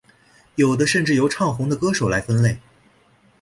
[0.55, 2.57] 有的甚至由唱红的歌手来分类。